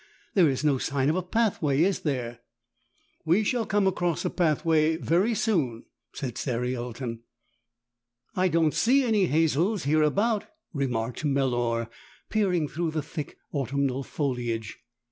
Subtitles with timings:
[0.33, 2.39] There is no sign of a pathway, is there?"
[3.23, 7.19] "We shall come across a pathway very soon," said Cer ialton.
[8.35, 11.87] "I don't see any hazels here about," remarked Melor,
[12.31, 14.79] peering through the thick autumnal foliage.